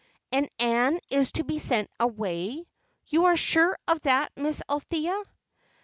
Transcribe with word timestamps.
"And 0.31 0.49
Ann 0.57 0.99
is 1.11 1.31
to 1.33 1.43
be 1.43 1.59
sent 1.59 1.87
away? 1.99 2.65
You 3.05 3.25
are 3.25 3.37
sure 3.37 3.77
of 3.87 4.01
that, 4.01 4.31
Miss 4.35 4.63
Althea?" 4.67 5.15